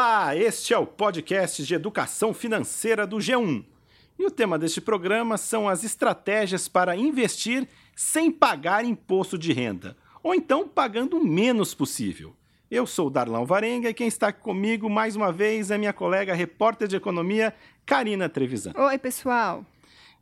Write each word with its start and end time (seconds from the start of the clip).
Olá, 0.00 0.36
este 0.36 0.72
é 0.72 0.78
o 0.78 0.86
podcast 0.86 1.64
de 1.64 1.74
educação 1.74 2.32
financeira 2.32 3.04
do 3.04 3.16
G1. 3.16 3.64
E 4.16 4.24
o 4.24 4.30
tema 4.30 4.56
deste 4.56 4.80
programa 4.80 5.36
são 5.36 5.68
as 5.68 5.82
estratégias 5.82 6.68
para 6.68 6.94
investir 6.94 7.66
sem 7.96 8.30
pagar 8.30 8.84
imposto 8.84 9.36
de 9.36 9.52
renda, 9.52 9.96
ou 10.22 10.32
então 10.32 10.68
pagando 10.68 11.18
o 11.18 11.24
menos 11.26 11.74
possível. 11.74 12.32
Eu 12.70 12.86
sou 12.86 13.10
Darlão 13.10 13.44
Varenga 13.44 13.90
e 13.90 13.94
quem 13.94 14.06
está 14.06 14.32
comigo 14.32 14.88
mais 14.88 15.16
uma 15.16 15.32
vez 15.32 15.68
é 15.68 15.76
minha 15.76 15.92
colega 15.92 16.32
repórter 16.32 16.86
de 16.86 16.94
economia, 16.94 17.52
Karina 17.84 18.28
Trevisan. 18.28 18.74
Oi, 18.76 18.98
pessoal. 18.98 19.66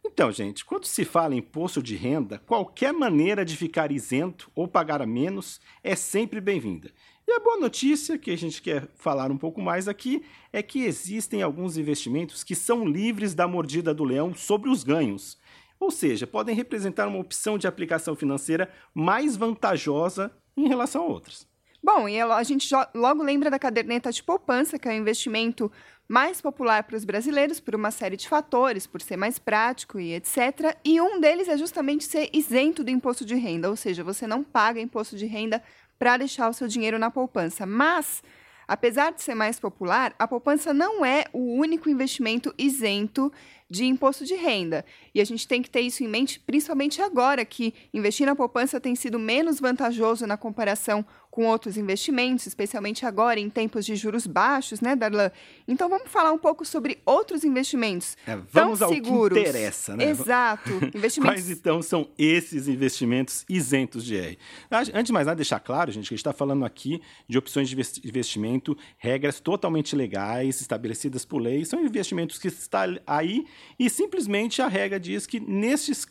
Então, 0.02 0.30
gente, 0.30 0.64
quando 0.64 0.86
se 0.86 1.04
fala 1.04 1.34
em 1.34 1.38
imposto 1.38 1.82
de 1.82 1.96
renda, 1.96 2.38
qualquer 2.46 2.92
maneira 2.92 3.44
de 3.44 3.56
ficar 3.56 3.90
isento 3.92 4.50
ou 4.54 4.66
pagar 4.68 5.02
a 5.02 5.06
menos 5.06 5.60
é 5.82 5.96
sempre 5.96 6.40
bem-vinda. 6.40 6.92
E 7.28 7.32
a 7.32 7.40
boa 7.40 7.58
notícia 7.58 8.16
que 8.16 8.30
a 8.30 8.38
gente 8.38 8.62
quer 8.62 8.86
falar 8.94 9.32
um 9.32 9.36
pouco 9.36 9.60
mais 9.60 9.88
aqui 9.88 10.24
é 10.52 10.62
que 10.62 10.84
existem 10.84 11.42
alguns 11.42 11.76
investimentos 11.76 12.44
que 12.44 12.54
são 12.54 12.86
livres 12.86 13.34
da 13.34 13.48
mordida 13.48 13.92
do 13.92 14.04
leão 14.04 14.32
sobre 14.32 14.70
os 14.70 14.84
ganhos. 14.84 15.36
Ou 15.80 15.90
seja, 15.90 16.24
podem 16.24 16.54
representar 16.54 17.08
uma 17.08 17.18
opção 17.18 17.58
de 17.58 17.66
aplicação 17.66 18.14
financeira 18.14 18.70
mais 18.94 19.36
vantajosa 19.36 20.30
em 20.56 20.68
relação 20.68 21.02
a 21.02 21.06
outras. 21.06 21.48
Bom, 21.82 22.08
e 22.08 22.20
a 22.20 22.42
gente 22.44 22.68
logo 22.94 23.22
lembra 23.22 23.50
da 23.50 23.58
caderneta 23.58 24.10
de 24.10 24.22
poupança, 24.22 24.78
que 24.78 24.88
é 24.88 24.92
o 24.92 24.94
investimento 24.94 25.70
mais 26.08 26.40
popular 26.40 26.84
para 26.84 26.96
os 26.96 27.04
brasileiros 27.04 27.60
por 27.60 27.74
uma 27.74 27.90
série 27.90 28.16
de 28.16 28.28
fatores, 28.28 28.86
por 28.86 29.00
ser 29.00 29.16
mais 29.16 29.38
prático 29.38 29.98
e 29.98 30.14
etc. 30.14 30.76
E 30.84 31.00
um 31.00 31.20
deles 31.20 31.48
é 31.48 31.56
justamente 31.56 32.04
ser 32.04 32.30
isento 32.32 32.82
do 32.82 32.90
imposto 32.90 33.24
de 33.24 33.34
renda, 33.34 33.68
ou 33.68 33.76
seja, 33.76 34.02
você 34.02 34.26
não 34.26 34.42
paga 34.42 34.80
imposto 34.80 35.16
de 35.16 35.26
renda 35.26 35.62
para 35.98 36.16
deixar 36.16 36.48
o 36.48 36.52
seu 36.52 36.68
dinheiro 36.68 36.98
na 36.98 37.10
poupança. 37.10 37.66
Mas, 37.66 38.22
apesar 38.66 39.12
de 39.12 39.22
ser 39.22 39.34
mais 39.34 39.58
popular, 39.60 40.14
a 40.18 40.26
poupança 40.26 40.72
não 40.72 41.04
é 41.04 41.24
o 41.32 41.54
único 41.56 41.88
investimento 41.88 42.54
isento 42.58 43.32
de 43.68 43.84
imposto 43.84 44.24
de 44.24 44.34
renda. 44.34 44.84
E 45.14 45.20
a 45.20 45.24
gente 45.24 45.46
tem 45.46 45.60
que 45.60 45.68
ter 45.68 45.80
isso 45.80 46.04
em 46.04 46.08
mente, 46.08 46.38
principalmente 46.40 47.02
agora 47.02 47.44
que 47.44 47.74
investir 47.92 48.26
na 48.26 48.36
poupança 48.36 48.80
tem 48.80 48.94
sido 48.94 49.18
menos 49.18 49.58
vantajoso 49.58 50.26
na 50.26 50.36
comparação 50.36 51.04
com 51.36 51.44
outros 51.44 51.76
investimentos, 51.76 52.46
especialmente 52.46 53.04
agora 53.04 53.38
em 53.38 53.50
tempos 53.50 53.84
de 53.84 53.94
juros 53.94 54.26
baixos, 54.26 54.80
né, 54.80 54.96
Darlan? 54.96 55.30
Então 55.68 55.86
vamos 55.86 56.10
falar 56.10 56.32
um 56.32 56.38
pouco 56.38 56.64
sobre 56.64 56.98
outros 57.04 57.44
investimentos. 57.44 58.16
É, 58.26 58.36
vamos 58.50 58.78
tão 58.78 58.88
ao 58.88 58.94
seguros. 58.94 59.36
que 59.36 59.46
interessa, 59.46 59.94
né? 59.94 60.04
Exato. 60.08 60.70
Investimentos... 60.96 61.42
Quais 61.42 61.50
então 61.50 61.82
são 61.82 62.08
esses 62.16 62.68
investimentos 62.68 63.44
isentos 63.50 64.02
de 64.02 64.16
R? 64.16 64.38
Antes 64.70 65.04
de 65.04 65.12
mais 65.12 65.26
nada, 65.26 65.36
deixar 65.36 65.60
claro, 65.60 65.92
gente, 65.92 66.08
que 66.08 66.14
a 66.14 66.16
gente 66.16 66.20
está 66.20 66.32
falando 66.32 66.64
aqui 66.64 67.02
de 67.28 67.36
opções 67.36 67.68
de 67.68 67.76
investimento, 68.02 68.74
regras 68.96 69.38
totalmente 69.38 69.94
legais, 69.94 70.62
estabelecidas 70.62 71.26
por 71.26 71.38
lei, 71.38 71.66
são 71.66 71.84
investimentos 71.84 72.38
que 72.38 72.48
estão 72.48 72.96
aí 73.06 73.44
e 73.78 73.90
simplesmente 73.90 74.62
a 74.62 74.68
regra 74.68 74.98
diz 74.98 75.26
que 75.26 75.40
nesses 75.40 76.06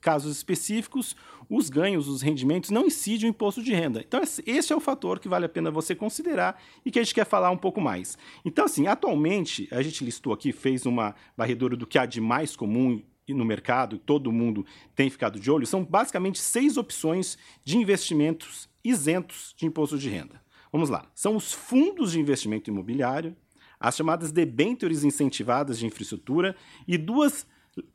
casos 0.00 0.36
específicos, 0.36 1.16
os 1.48 1.70
ganhos, 1.70 2.08
os 2.08 2.22
rendimentos 2.22 2.70
não 2.70 2.86
incidem 2.86 3.28
o 3.28 3.30
imposto 3.30 3.62
de 3.62 3.72
renda. 3.72 4.04
Então, 4.06 4.20
esse 4.46 4.72
é 4.72 4.76
o 4.76 4.80
fator 4.80 5.18
que 5.18 5.28
vale 5.28 5.46
a 5.46 5.48
pena 5.48 5.70
você 5.70 5.94
considerar 5.94 6.60
e 6.84 6.90
que 6.90 6.98
a 6.98 7.02
gente 7.02 7.14
quer 7.14 7.24
falar 7.24 7.50
um 7.50 7.56
pouco 7.56 7.80
mais. 7.80 8.18
Então, 8.44 8.64
assim, 8.64 8.86
atualmente, 8.86 9.68
a 9.70 9.80
gente 9.82 10.04
listou 10.04 10.32
aqui, 10.32 10.52
fez 10.52 10.86
uma 10.86 11.14
varredura 11.36 11.76
do 11.76 11.86
que 11.86 11.98
há 11.98 12.06
de 12.06 12.20
mais 12.20 12.54
comum 12.54 13.02
no 13.28 13.44
mercado, 13.44 13.98
todo 13.98 14.32
mundo 14.32 14.64
tem 14.94 15.10
ficado 15.10 15.38
de 15.38 15.50
olho, 15.50 15.66
são 15.66 15.84
basicamente 15.84 16.38
seis 16.38 16.76
opções 16.76 17.36
de 17.64 17.76
investimentos 17.76 18.68
isentos 18.82 19.54
de 19.56 19.66
imposto 19.66 19.98
de 19.98 20.08
renda. 20.08 20.40
Vamos 20.72 20.88
lá. 20.88 21.10
São 21.14 21.36
os 21.36 21.52
fundos 21.52 22.12
de 22.12 22.20
investimento 22.20 22.70
imobiliário, 22.70 23.36
as 23.80 23.96
chamadas 23.96 24.32
debêntures 24.32 25.04
incentivadas 25.04 25.78
de 25.78 25.86
infraestrutura 25.86 26.56
e 26.86 26.96
duas 26.98 27.46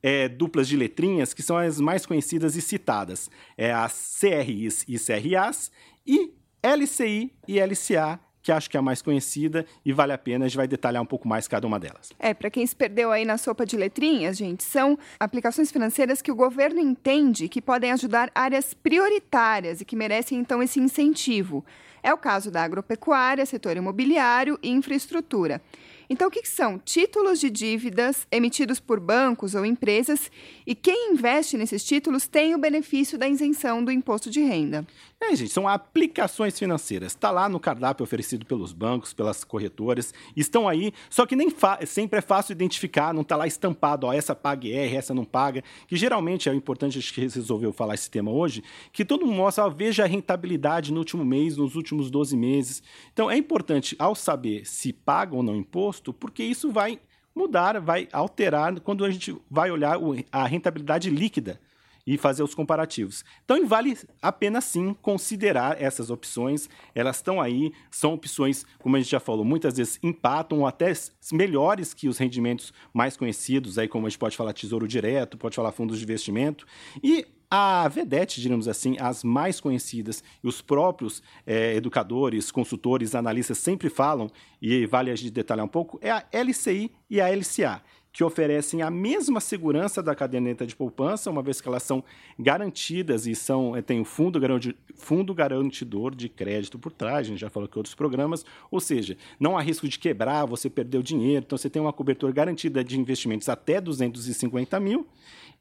é, 0.02 0.30
duplas 0.30 0.68
de 0.68 0.78
letrinhas 0.78 1.34
que 1.34 1.42
são 1.42 1.58
as 1.58 1.80
mais 1.80 2.06
conhecidas 2.06 2.56
e 2.56 2.62
citadas. 2.62 3.30
É 3.58 3.72
as 3.74 4.18
CRIs 4.20 4.86
e 4.88 4.98
CRAs 4.98 5.72
e 6.06 6.34
LCI 6.64 7.34
e 7.48 7.60
LCA, 7.60 8.20
que 8.44 8.52
acho 8.52 8.70
que 8.70 8.76
é 8.76 8.80
a 8.80 8.84
mais 8.84 9.02
conhecida 9.02 9.66
e 9.86 9.94
vale 9.94 10.12
a 10.12 10.18
pena, 10.18 10.44
a 10.44 10.48
gente 10.48 10.58
vai 10.58 10.68
detalhar 10.68 11.02
um 11.02 11.06
pouco 11.06 11.28
mais 11.28 11.48
cada 11.48 11.66
uma 11.66 11.80
delas. 11.80 12.12
É, 12.20 12.34
para 12.34 12.50
quem 12.50 12.68
se 12.68 12.76
perdeu 12.76 13.10
aí 13.10 13.24
na 13.24 13.38
sopa 13.38 13.66
de 13.66 13.78
letrinhas, 13.78 14.38
gente, 14.38 14.64
são 14.64 15.00
aplicações 15.18 15.72
financeiras 15.72 16.22
que 16.22 16.32
o 16.32 16.36
governo 16.36 16.80
entende 16.80 17.48
que 17.48 17.62
podem 17.62 17.94
ajudar 17.94 18.30
áreas 18.36 18.74
prioritárias 18.74 19.80
e 19.80 19.86
que 19.86 19.96
merecem 19.96 20.38
então 20.38 20.62
esse 20.62 20.80
incentivo. 20.80 21.64
É 22.04 22.14
o 22.14 22.18
caso 22.18 22.52
da 22.52 22.62
agropecuária, 22.62 23.46
setor 23.46 23.78
imobiliário 23.78 24.60
e 24.62 24.70
infraestrutura. 24.70 25.62
Então, 26.10 26.28
o 26.28 26.32
que 26.32 26.48
são? 26.48 26.78
Títulos 26.78 27.40
de 27.40 27.50
dívidas 27.50 28.28
emitidos 28.32 28.80
por 28.80 29.00
bancos 29.00 29.56
ou 29.56 29.66
empresas 29.66 30.32
e 30.66 30.76
quem 30.76 31.12
investe 31.12 31.58
nesses 31.58 31.84
títulos 31.84 32.28
tem 32.28 32.54
o 32.56 32.58
benefício 32.58 33.18
da 33.18 33.28
isenção 33.28 33.84
do 33.84 33.92
imposto 33.92 34.30
de 34.30 34.42
renda. 34.42 34.86
É, 35.22 35.34
gente, 35.38 35.54
são 35.54 35.70
aplicações 35.70 36.60
financeiras. 36.60 37.14
Está 37.14 37.32
lá 37.32 37.48
no 37.48 37.58
cardápio 37.58 38.04
oferecido 38.04 38.46
pelos 38.46 38.74
bancos, 38.74 39.14
pelas 39.14 39.46
corretoras. 39.46 40.14
Estão 40.36 40.68
aí, 40.68 40.92
só 41.10 41.26
que 41.26 41.34
nem 41.34 41.48
sempre 41.88 42.20
é 42.20 42.22
fácil 42.22 42.52
identificar, 42.52 43.14
não 43.14 43.22
está 43.22 43.38
lá 43.38 43.48
estampado, 43.48 44.06
ó, 44.06 44.12
essa 44.12 44.36
paga 44.36 44.68
R, 44.68 44.96
essa 44.98 45.14
não 45.14 45.24
paga. 45.24 45.64
Que 45.88 45.96
geralmente 45.96 46.50
é 46.50 46.54
importante, 46.54 47.00
acho 47.00 47.14
que 47.14 47.22
resolveu 47.22 47.72
falar 47.72 47.94
esse 47.94 48.10
tema 48.10 48.32
hoje, 48.32 48.62
que 48.92 49.06
todo 49.06 49.26
mundo 49.26 49.38
mostra, 49.38 49.66
ó, 49.66 49.70
veja 49.70 50.04
a 50.04 50.08
rentabilidade 50.08 50.92
no 50.92 51.00
último 51.00 51.24
mês, 51.24 51.56
nos 51.56 51.76
últimos 51.76 52.12
12 52.12 52.36
meses. 52.36 52.84
Então 53.14 53.32
é 53.32 53.38
importante, 53.38 53.96
ao 53.98 54.16
saber 54.16 54.66
se 54.66 54.92
paga 54.92 55.36
ou 55.36 55.42
não 55.42 55.56
imposto, 55.56 55.93
porque 56.00 56.44
isso 56.44 56.72
vai 56.72 57.00
mudar, 57.36 57.80
vai 57.80 58.08
alterar 58.12 58.80
quando 58.80 59.04
a 59.04 59.10
gente 59.10 59.36
vai 59.50 59.72
olhar 59.72 59.98
a 60.32 60.46
rentabilidade 60.46 61.10
líquida 61.10 61.60
e 62.06 62.18
fazer 62.18 62.44
os 62.44 62.54
comparativos. 62.54 63.24
Então, 63.46 63.66
vale 63.66 63.98
a 64.22 64.32
pena 64.32 64.60
sim 64.60 64.94
considerar 65.02 65.82
essas 65.82 66.10
opções. 66.10 66.70
Elas 66.94 67.18
estão 67.18 67.40
aí, 67.40 67.72
são 67.90 68.14
opções, 68.14 68.66
como 68.80 68.96
a 68.96 69.00
gente 69.00 69.12
já 69.12 69.20
falou, 69.20 69.46
muitas 69.46 69.78
vezes 69.78 70.00
empatam 70.04 70.60
ou 70.60 70.68
até 70.68 70.92
melhores 71.32 71.94
que 71.94 72.10
os 72.10 72.18
rendimentos 72.18 72.74
mais 72.94 73.16
conhecidos, 73.16 73.78
aí 73.78 73.88
como 73.88 74.06
a 74.06 74.10
gente 74.10 74.20
pode 74.20 74.36
falar 74.36 74.54
Tesouro 74.54 74.88
Direto, 74.88 75.38
pode 75.38 75.56
falar 75.56 75.72
fundos 75.72 75.98
de 75.98 76.04
investimento. 76.04 76.66
E 77.02 77.26
a 77.56 77.88
Vedete, 77.88 78.42
diríamos 78.42 78.68
assim, 78.68 78.98
as 79.00 79.24
mais 79.24 79.60
conhecidas, 79.60 80.24
e 80.44 80.48
os 80.48 80.60
próprios 80.60 81.22
é, 81.46 81.76
educadores, 81.76 82.50
consultores, 82.50 83.14
analistas 83.14 83.60
sempre 83.60 83.92
falam, 83.92 84.28
e 84.60 84.88
vale 84.88 85.12
a 85.12 85.16
gente 85.16 85.30
detalhar 85.30 85.64
um 85.64 85.70
pouco, 85.70 86.00
é 86.02 86.10
a 86.10 86.26
LCI 86.34 86.92
e 87.08 87.22
a 87.22 87.30
LCA 87.30 87.84
que 88.12 88.24
oferecem 88.24 88.82
a 88.82 88.90
mesma 88.90 89.40
segurança 89.40 90.02
da 90.02 90.16
caderneta 90.16 90.66
de 90.66 90.76
poupança, 90.76 91.30
uma 91.30 91.44
vez 91.44 91.62
que 91.62 91.68
elas 91.68 91.84
são 91.84 92.04
garantidas 92.40 93.28
e 93.28 93.36
são 93.36 93.76
eh, 93.76 93.82
tem 93.82 94.02
o 94.02 94.06
fundo, 94.06 94.40
garanti, 94.40 94.76
fundo 94.96 95.34
garantidor 95.34 96.16
de 96.16 96.30
crédito 96.30 96.80
por 96.80 96.92
trás, 96.92 97.20
a 97.20 97.24
gente 97.24 97.40
já 97.40 97.50
falou 97.50 97.68
que 97.68 97.78
outros 97.78 97.96
programas, 97.96 98.44
ou 98.72 98.80
seja, 98.80 99.16
não 99.40 99.58
há 99.58 99.62
risco 99.62 99.88
de 99.88 99.98
quebrar, 100.00 100.46
você 100.46 100.70
perder 100.72 101.00
o 101.00 101.04
dinheiro, 101.04 101.44
então 101.46 101.58
você 101.58 101.70
tem 101.70 101.82
uma 101.82 101.94
cobertura 101.94 102.32
garantida 102.32 102.84
de 102.84 103.00
investimentos 103.00 103.48
até 103.48 103.80
250 103.80 104.80
mil. 104.80 105.08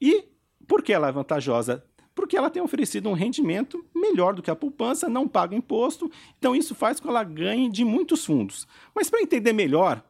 E 0.01 0.32
por 0.73 0.83
que 0.83 0.91
ela 0.91 1.09
é 1.09 1.13
vantajosa? 1.13 1.85
Porque 2.15 2.35
ela 2.35 2.49
tem 2.49 2.63
oferecido 2.63 3.07
um 3.07 3.13
rendimento 3.13 3.85
melhor 3.95 4.33
do 4.33 4.43
que 4.43 4.51
a 4.51 4.57
poupança, 4.57 5.07
não 5.07 5.29
paga 5.29 5.55
imposto, 5.55 6.11
então 6.39 6.57
isso 6.57 6.75
faz 6.75 6.99
com 6.99 7.09
que 7.09 7.11
ela 7.11 7.23
ganhe 7.23 7.69
de 7.69 7.85
muitos 7.85 8.25
fundos. 8.25 8.67
Mas 8.95 9.11
para 9.11 9.21
entender 9.21 9.53
melhor 9.53 10.03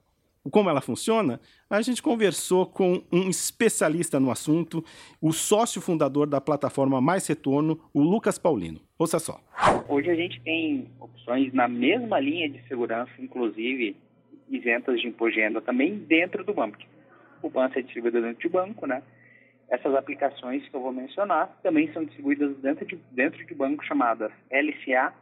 como 0.52 0.70
ela 0.70 0.80
funciona, 0.80 1.40
a 1.68 1.82
gente 1.82 2.00
conversou 2.00 2.64
com 2.64 3.02
um 3.10 3.28
especialista 3.28 4.20
no 4.20 4.30
assunto, 4.30 4.84
o 5.20 5.32
sócio 5.32 5.80
fundador 5.80 6.28
da 6.28 6.40
plataforma 6.40 7.00
Mais 7.00 7.26
Retorno, 7.26 7.80
o 7.92 8.00
Lucas 8.00 8.38
Paulino. 8.38 8.80
Ouça 8.96 9.18
só. 9.18 9.40
Hoje 9.88 10.10
a 10.10 10.14
gente 10.14 10.40
tem 10.42 10.88
opções 11.00 11.52
na 11.52 11.66
mesma 11.66 12.20
linha 12.20 12.48
de 12.48 12.62
segurança, 12.68 13.10
inclusive 13.18 13.96
isentas 14.48 15.00
de 15.00 15.08
imposto 15.08 15.34
de 15.34 15.40
renda 15.40 15.60
também 15.60 15.98
dentro 15.98 16.44
do 16.44 16.54
banco. 16.54 16.78
O 17.42 17.50
banco 17.50 17.80
é 17.80 17.82
distribuído 17.82 18.22
dentro 18.22 18.40
de 18.40 18.48
banco, 18.48 18.86
né? 18.86 19.02
Essas 19.68 19.94
aplicações 19.94 20.68
que 20.68 20.74
eu 20.74 20.80
vou 20.80 20.92
mencionar 20.92 21.48
também 21.62 21.92
são 21.92 22.04
distribuídas 22.04 22.56
dentro 22.58 22.84
de, 22.84 22.96
dentro 23.10 23.44
de 23.44 23.54
bancos 23.54 23.86
chamadas 23.86 24.30
LCA 24.50 25.12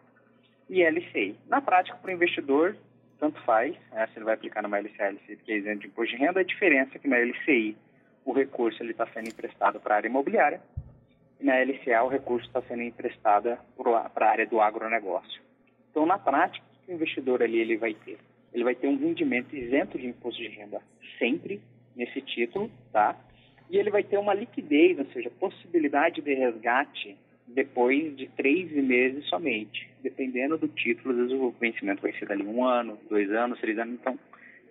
e 0.68 0.82
LCI. 0.82 1.36
Na 1.48 1.60
prática, 1.60 1.96
para 1.96 2.10
o 2.10 2.14
investidor, 2.14 2.76
tanto 3.18 3.40
faz 3.42 3.76
né, 3.92 4.06
se 4.08 4.18
ele 4.18 4.24
vai 4.24 4.34
aplicar 4.34 4.62
numa 4.62 4.78
LCA, 4.78 5.10
LCI, 5.10 5.36
que 5.36 5.52
é 5.52 5.58
isento 5.58 5.80
de 5.80 5.86
imposto 5.88 6.16
de 6.16 6.22
renda, 6.22 6.40
a 6.40 6.44
diferença 6.44 6.92
é 6.94 6.98
que 6.98 7.08
na 7.08 7.18
LCI 7.18 7.76
o 8.24 8.32
recurso 8.32 8.82
está 8.84 9.06
sendo 9.08 9.28
emprestado 9.28 9.80
para 9.80 9.94
a 9.94 9.96
área 9.98 10.08
imobiliária 10.08 10.60
e 11.40 11.44
na 11.44 11.56
LCA 11.56 12.02
o 12.02 12.08
recurso 12.08 12.46
está 12.46 12.62
sendo 12.62 12.82
emprestado 12.82 13.56
para 14.14 14.26
a 14.26 14.30
área 14.30 14.46
do 14.46 14.60
agronegócio. 14.60 15.40
Então, 15.90 16.06
na 16.06 16.18
prática, 16.18 16.64
o 16.64 16.84
que 16.84 16.92
o 16.92 16.94
investidor 16.94 17.42
ali 17.42 17.58
ele 17.58 17.76
vai 17.76 17.94
ter? 17.94 18.18
Ele 18.52 18.64
vai 18.64 18.74
ter 18.74 18.88
um 18.88 18.98
rendimento 18.98 19.54
isento 19.56 19.98
de 19.98 20.06
imposto 20.06 20.40
de 20.40 20.48
renda 20.48 20.80
sempre 21.18 21.60
nesse 21.96 22.20
título, 22.20 22.70
tá? 22.92 23.16
E 23.70 23.78
ele 23.78 23.90
vai 23.90 24.02
ter 24.02 24.18
uma 24.18 24.34
liquidez, 24.34 24.98
ou 24.98 25.06
seja, 25.06 25.30
possibilidade 25.30 26.20
de 26.20 26.34
resgate 26.34 27.16
depois 27.46 28.16
de 28.16 28.26
três 28.28 28.70
meses 28.72 29.24
somente. 29.28 29.88
Dependendo 30.02 30.58
do 30.58 30.66
título, 30.68 31.12
às 31.12 31.16
vezes 31.18 31.32
o 31.32 31.54
vencimento 31.60 32.02
vai 32.02 32.12
ser 32.12 32.26
dali 32.26 32.42
um 32.42 32.64
ano, 32.64 32.98
dois 33.08 33.30
anos, 33.30 33.60
três 33.60 33.78
anos. 33.78 33.94
Então, 33.94 34.18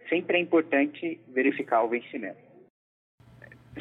sempre 0.09 0.37
é 0.37 0.41
importante 0.41 1.19
verificar 1.29 1.83
o 1.83 1.87
vencimento. 1.87 2.37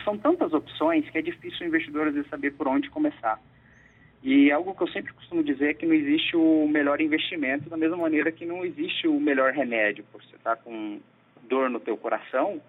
São 0.05 0.17
tantas 0.17 0.53
opções 0.53 1.09
que 1.11 1.19
é 1.19 1.23
difícil 1.23 1.67
o 1.67 1.69
investidor 1.69 2.07
às 2.07 2.15
vezes 2.15 2.31
saber 2.31 2.53
por 2.53 2.69
onde 2.69 2.89
começar. 2.89 3.41
E 4.23 4.53
algo 4.53 4.75
que 4.75 4.83
eu 4.83 4.89
sempre 4.89 5.13
costumo 5.13 5.43
dizer 5.43 5.71
é 5.71 5.75
que 5.75 5.87
não 5.87 5.95
existe 5.95 6.37
o 6.37 6.69
melhor 6.69 7.01
investimento 7.01 7.69
da 7.69 7.77
mesma 7.77 7.97
maneira 7.97 8.31
que 8.31 8.45
não 8.45 8.65
existe 8.65 9.09
o 9.09 9.19
melhor 9.19 9.53
remédio. 9.53 10.05
Por 10.13 10.23
você 10.23 10.37
estar 10.37 10.57
tá 10.57 10.63
com 10.63 11.01
dor 11.49 11.71
no 11.71 11.81
teu 11.81 11.97
coração, 11.97 12.61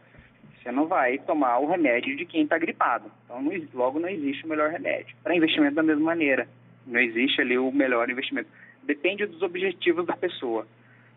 você 0.61 0.71
não 0.71 0.87
vai 0.87 1.17
tomar 1.19 1.59
o 1.59 1.67
remédio 1.67 2.15
de 2.15 2.25
quem 2.25 2.43
está 2.43 2.57
gripado. 2.57 3.11
Então, 3.25 3.41
não, 3.41 3.51
logo 3.73 3.99
não 3.99 4.09
existe 4.09 4.45
o 4.45 4.49
melhor 4.49 4.69
remédio. 4.69 5.15
Para 5.23 5.35
investimento 5.35 5.75
da 5.75 5.83
mesma 5.83 6.03
maneira, 6.03 6.47
não 6.85 6.99
existe 6.99 7.41
ali 7.41 7.57
o 7.57 7.71
melhor 7.71 8.09
investimento. 8.09 8.49
Depende 8.83 9.25
dos 9.25 9.41
objetivos 9.41 10.05
da 10.05 10.17
pessoa. 10.17 10.67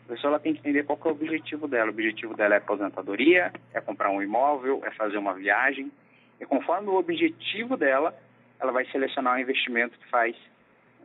A 0.06 0.08
pessoa 0.08 0.32
ela 0.32 0.40
tem 0.40 0.52
que 0.52 0.60
entender 0.60 0.84
qual 0.84 0.98
é 1.04 1.08
o 1.08 1.12
objetivo 1.12 1.66
dela. 1.66 1.86
O 1.86 1.92
objetivo 1.92 2.34
dela 2.34 2.54
é 2.54 2.58
aposentadoria, 2.58 3.52
é 3.72 3.80
comprar 3.80 4.10
um 4.10 4.22
imóvel, 4.22 4.82
é 4.84 4.90
fazer 4.90 5.16
uma 5.16 5.34
viagem. 5.34 5.90
E 6.40 6.46
conforme 6.46 6.88
o 6.88 6.94
objetivo 6.94 7.76
dela, 7.76 8.14
ela 8.60 8.72
vai 8.72 8.84
selecionar 8.86 9.36
um 9.36 9.40
investimento 9.40 9.98
que 9.98 10.08
faz 10.08 10.36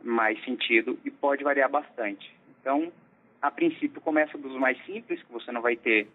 mais 0.02 0.42
sentido 0.44 0.98
e 1.04 1.10
pode 1.10 1.42
variar 1.42 1.70
bastante. 1.70 2.32
Então, 2.60 2.92
a 3.40 3.50
princípio, 3.50 4.00
começa 4.00 4.36
dos 4.36 4.54
mais 4.56 4.76
simples, 4.84 5.22
que 5.22 5.32
você 5.32 5.50
não 5.52 5.62
vai 5.62 5.76
ter 5.76 6.08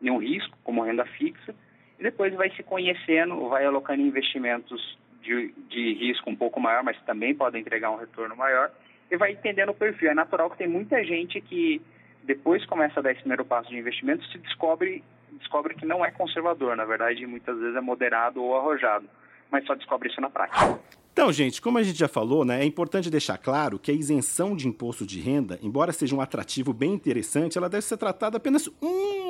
nenhum 0.00 0.18
risco, 0.18 0.56
como 0.62 0.82
renda 0.82 1.04
fixa, 1.04 1.54
e 1.98 2.02
depois 2.02 2.34
vai 2.34 2.50
se 2.50 2.62
conhecendo, 2.62 3.48
vai 3.48 3.64
alocando 3.64 4.02
investimentos 4.02 4.98
de, 5.22 5.54
de 5.68 5.94
risco 5.94 6.28
um 6.28 6.36
pouco 6.36 6.60
maior, 6.60 6.82
mas 6.82 7.00
também 7.02 7.34
podem 7.34 7.60
entregar 7.60 7.90
um 7.90 7.96
retorno 7.96 8.36
maior, 8.36 8.70
e 9.10 9.16
vai 9.16 9.32
entendendo 9.32 9.70
o 9.70 9.74
perfil. 9.74 10.10
É 10.10 10.14
natural 10.14 10.50
que 10.50 10.58
tem 10.58 10.68
muita 10.68 11.02
gente 11.04 11.40
que 11.40 11.80
depois 12.22 12.64
começa 12.66 13.00
a 13.00 13.02
dar 13.02 13.12
esse 13.12 13.20
primeiro 13.20 13.44
passo 13.44 13.68
de 13.70 13.76
investimento, 13.76 14.24
se 14.26 14.38
descobre, 14.38 15.04
descobre 15.32 15.74
que 15.74 15.86
não 15.86 16.04
é 16.04 16.10
conservador, 16.10 16.76
na 16.76 16.84
verdade, 16.84 17.26
muitas 17.26 17.58
vezes 17.58 17.76
é 17.76 17.80
moderado 17.80 18.42
ou 18.42 18.56
arrojado 18.56 19.08
mas 19.54 19.64
só 19.66 19.74
descobre 19.76 20.08
isso 20.08 20.20
na 20.20 20.28
prática. 20.28 20.80
Então, 21.12 21.32
gente, 21.32 21.62
como 21.62 21.78
a 21.78 21.82
gente 21.84 21.96
já 21.96 22.08
falou, 22.08 22.44
né, 22.44 22.60
é 22.60 22.64
importante 22.64 23.08
deixar 23.08 23.38
claro 23.38 23.78
que 23.78 23.88
a 23.88 23.94
isenção 23.94 24.56
de 24.56 24.66
imposto 24.66 25.06
de 25.06 25.20
renda, 25.20 25.60
embora 25.62 25.92
seja 25.92 26.12
um 26.12 26.20
atrativo 26.20 26.72
bem 26.72 26.92
interessante, 26.92 27.56
ela 27.56 27.68
deve 27.68 27.84
ser 27.84 27.96
tratada 27.96 28.36
apenas 28.36 28.68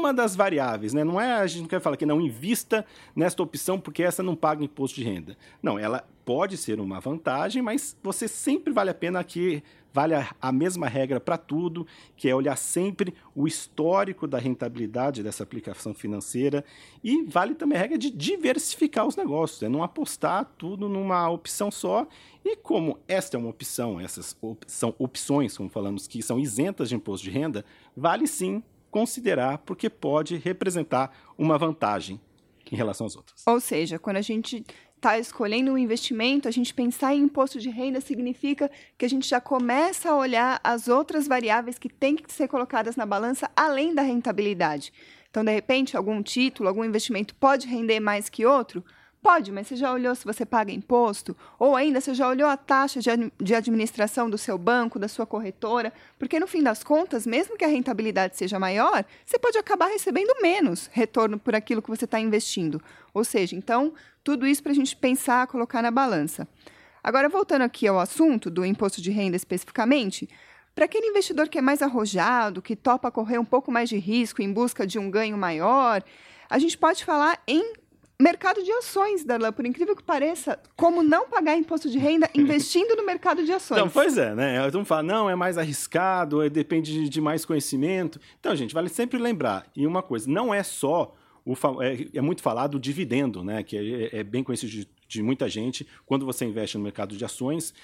uma 0.04 0.14
das 0.14 0.36
variáveis, 0.36 0.92
né? 0.92 1.02
Não 1.02 1.20
é 1.20 1.32
a 1.32 1.46
gente 1.46 1.62
não 1.62 1.68
quer 1.68 1.80
falar 1.80 1.96
que 1.96 2.06
não 2.06 2.20
invista 2.20 2.84
nesta 3.16 3.42
opção 3.42 3.80
porque 3.80 4.02
essa 4.02 4.22
não 4.22 4.36
paga 4.36 4.62
imposto 4.62 5.00
de 5.00 5.04
renda. 5.04 5.36
Não, 5.62 5.78
ela 5.78 6.06
pode 6.24 6.56
ser 6.56 6.78
uma 6.78 7.00
vantagem, 7.00 7.62
mas 7.62 7.96
você 8.02 8.28
sempre 8.28 8.72
vale 8.72 8.90
a 8.90 8.94
pena 8.94 9.22
que 9.24 9.62
vale 9.94 10.14
a, 10.14 10.34
a 10.42 10.50
mesma 10.50 10.88
regra 10.88 11.20
para 11.20 11.38
tudo, 11.38 11.86
que 12.16 12.28
é 12.28 12.34
olhar 12.34 12.56
sempre 12.56 13.14
o 13.34 13.46
histórico 13.46 14.26
da 14.26 14.38
rentabilidade 14.38 15.22
dessa 15.22 15.44
aplicação 15.44 15.94
financeira 15.94 16.64
e 17.02 17.22
vale 17.22 17.54
também 17.54 17.78
a 17.78 17.80
regra 17.80 17.96
de 17.96 18.10
diversificar 18.10 19.06
os 19.06 19.14
negócios, 19.14 19.62
é 19.62 19.68
não 19.68 19.84
apostar 19.84 20.44
tudo 20.58 20.88
numa 20.88 21.30
opção 21.30 21.70
só. 21.70 22.08
E 22.44 22.56
como 22.56 22.98
esta 23.06 23.36
é 23.36 23.40
uma 23.40 23.48
opção, 23.48 24.00
essas 24.00 24.36
op 24.42 24.64
são 24.66 24.94
opções, 24.98 25.56
como 25.56 25.70
falamos, 25.70 26.08
que 26.08 26.20
são 26.22 26.40
isentas 26.40 26.88
de 26.88 26.96
imposto 26.96 27.24
de 27.24 27.30
renda, 27.30 27.64
vale 27.96 28.26
sim 28.26 28.62
considerar, 28.94 29.58
porque 29.58 29.90
pode 29.90 30.36
representar 30.36 31.12
uma 31.36 31.58
vantagem 31.58 32.20
em 32.70 32.76
relação 32.76 33.08
às 33.08 33.16
outras. 33.16 33.42
Ou 33.44 33.58
seja, 33.58 33.98
quando 33.98 34.18
a 34.18 34.22
gente 34.22 34.64
está 34.94 35.18
escolhendo 35.18 35.72
um 35.72 35.76
investimento, 35.76 36.46
a 36.46 36.50
gente 36.52 36.72
pensar 36.72 37.12
em 37.12 37.22
imposto 37.22 37.58
de 37.58 37.68
renda 37.70 38.00
significa 38.00 38.70
que 38.96 39.04
a 39.04 39.08
gente 39.08 39.28
já 39.28 39.40
começa 39.40 40.12
a 40.12 40.16
olhar 40.16 40.60
as 40.62 40.86
outras 40.86 41.26
variáveis 41.26 41.76
que 41.76 41.88
têm 41.88 42.14
que 42.14 42.32
ser 42.32 42.46
colocadas 42.46 42.94
na 42.94 43.04
balança 43.04 43.50
além 43.56 43.92
da 43.92 44.02
rentabilidade. 44.02 44.92
Então, 45.28 45.44
de 45.44 45.50
repente, 45.50 45.96
algum 45.96 46.22
título, 46.22 46.68
algum 46.68 46.84
investimento 46.84 47.34
pode 47.34 47.66
render 47.66 47.98
mais 47.98 48.28
que 48.28 48.46
outro? 48.46 48.84
Pode, 49.24 49.50
mas 49.50 49.66
você 49.66 49.76
já 49.76 49.90
olhou 49.90 50.14
se 50.14 50.22
você 50.22 50.44
paga 50.44 50.70
imposto? 50.70 51.34
Ou 51.58 51.74
ainda, 51.74 51.98
você 51.98 52.12
já 52.12 52.28
olhou 52.28 52.46
a 52.46 52.58
taxa 52.58 53.00
de 53.40 53.54
administração 53.54 54.28
do 54.28 54.36
seu 54.36 54.58
banco, 54.58 54.98
da 54.98 55.08
sua 55.08 55.24
corretora? 55.24 55.94
Porque, 56.18 56.38
no 56.38 56.46
fim 56.46 56.62
das 56.62 56.84
contas, 56.84 57.26
mesmo 57.26 57.56
que 57.56 57.64
a 57.64 57.68
rentabilidade 57.68 58.36
seja 58.36 58.58
maior, 58.58 59.02
você 59.24 59.38
pode 59.38 59.56
acabar 59.56 59.86
recebendo 59.86 60.42
menos 60.42 60.90
retorno 60.92 61.38
por 61.38 61.54
aquilo 61.54 61.80
que 61.80 61.88
você 61.88 62.04
está 62.04 62.20
investindo. 62.20 62.82
Ou 63.14 63.24
seja, 63.24 63.56
então, 63.56 63.94
tudo 64.22 64.46
isso 64.46 64.62
para 64.62 64.72
a 64.72 64.74
gente 64.74 64.94
pensar, 64.94 65.46
colocar 65.46 65.80
na 65.80 65.90
balança. 65.90 66.46
Agora, 67.02 67.26
voltando 67.26 67.62
aqui 67.62 67.86
ao 67.86 67.98
assunto 67.98 68.50
do 68.50 68.62
imposto 68.62 69.00
de 69.00 69.10
renda 69.10 69.36
especificamente, 69.36 70.28
para 70.74 70.84
aquele 70.84 71.06
investidor 71.06 71.48
que 71.48 71.56
é 71.56 71.62
mais 71.62 71.80
arrojado, 71.80 72.60
que 72.60 72.76
topa 72.76 73.10
correr 73.10 73.38
um 73.38 73.44
pouco 73.46 73.72
mais 73.72 73.88
de 73.88 73.96
risco 73.96 74.42
em 74.42 74.52
busca 74.52 74.86
de 74.86 74.98
um 74.98 75.10
ganho 75.10 75.38
maior, 75.38 76.04
a 76.50 76.58
gente 76.58 76.76
pode 76.76 77.06
falar 77.06 77.42
em 77.48 77.72
mercado 78.20 78.62
de 78.62 78.70
ações, 78.72 79.24
Darlan, 79.24 79.52
por 79.52 79.66
incrível 79.66 79.96
que 79.96 80.02
pareça, 80.02 80.58
como 80.76 81.02
não 81.02 81.28
pagar 81.28 81.56
imposto 81.56 81.90
de 81.90 81.98
renda 81.98 82.28
investindo 82.34 82.96
no 82.96 83.04
mercado 83.04 83.44
de 83.44 83.52
ações. 83.52 83.78
Então, 83.78 83.90
pois 83.90 84.16
é, 84.16 84.34
né? 84.34 84.62
Mundo 84.70 84.84
fala, 84.84 85.02
não, 85.02 85.28
é 85.28 85.34
mais 85.34 85.58
arriscado, 85.58 86.42
é, 86.42 86.48
depende 86.48 87.08
de 87.08 87.20
mais 87.20 87.44
conhecimento. 87.44 88.20
Então, 88.38 88.54
gente, 88.54 88.74
vale 88.74 88.88
sempre 88.88 89.18
lembrar, 89.18 89.66
e 89.74 89.86
uma 89.86 90.02
coisa, 90.02 90.30
não 90.30 90.54
é 90.54 90.62
só 90.62 91.14
o 91.44 91.54
é, 91.82 92.06
é, 92.14 92.20
muito 92.22 92.40
falado 92.40 92.76
o 92.76 92.80
dividendo, 92.80 93.44
né? 93.44 93.62
Que 93.62 93.76
é, 94.12 94.20
é 94.20 94.24
bem 94.24 94.42
conhecido 94.42 94.72
de, 94.72 94.88
de, 95.06 95.22
muita 95.22 95.46
gente. 95.46 95.86
Quando 96.06 96.24
você 96.24 96.46
investe 96.46 96.78
no 96.78 96.84
mercado 96.84 97.14
de 97.16 97.24
ações, 97.24 97.74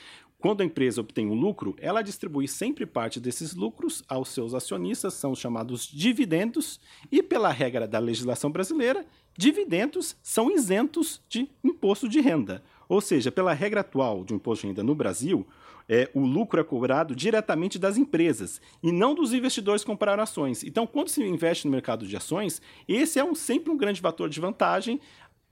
quando 0.40 0.62
a 0.62 0.64
empresa 0.64 1.00
obtém 1.02 1.26
um 1.26 1.34
lucro, 1.34 1.76
ela 1.78 2.02
distribui 2.02 2.48
sempre 2.48 2.86
parte 2.86 3.20
desses 3.20 3.54
lucros 3.54 4.02
aos 4.08 4.30
seus 4.30 4.54
acionistas, 4.54 5.14
são 5.14 5.32
os 5.32 5.38
chamados 5.38 5.86
dividendos, 5.86 6.80
e 7.12 7.22
pela 7.22 7.50
regra 7.50 7.86
da 7.86 7.98
legislação 7.98 8.50
brasileira, 8.50 9.04
dividendos 9.36 10.16
são 10.22 10.50
isentos 10.50 11.20
de 11.28 11.48
imposto 11.62 12.08
de 12.08 12.20
renda. 12.20 12.62
Ou 12.88 13.00
seja, 13.00 13.30
pela 13.30 13.52
regra 13.52 13.80
atual 13.82 14.24
de 14.24 14.34
imposto 14.34 14.62
de 14.62 14.68
renda 14.68 14.82
no 14.82 14.94
Brasil, 14.94 15.46
é, 15.86 16.08
o 16.14 16.20
lucro 16.20 16.60
é 16.60 16.64
cobrado 16.64 17.14
diretamente 17.14 17.78
das 17.78 17.96
empresas 17.96 18.60
e 18.82 18.90
não 18.90 19.14
dos 19.14 19.32
investidores 19.34 19.82
que 19.82 19.90
compraram 19.90 20.22
ações. 20.22 20.64
Então, 20.64 20.86
quando 20.86 21.08
se 21.08 21.22
investe 21.22 21.66
no 21.66 21.72
mercado 21.72 22.06
de 22.06 22.16
ações, 22.16 22.62
esse 22.88 23.18
é 23.18 23.24
um, 23.24 23.34
sempre 23.34 23.70
um 23.70 23.76
grande 23.76 24.00
fator 24.00 24.28
de 24.28 24.40
vantagem 24.40 25.00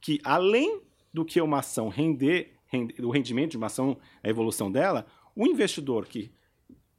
que, 0.00 0.20
além 0.24 0.80
do 1.12 1.24
que 1.24 1.40
uma 1.40 1.58
ação 1.58 1.88
render 1.88 2.57
o 3.02 3.10
rendimento 3.10 3.52
de 3.52 3.56
uma 3.56 3.66
ação, 3.66 3.96
a 4.22 4.28
evolução 4.28 4.70
dela, 4.70 5.06
o 5.34 5.46
investidor 5.46 6.06
que 6.06 6.30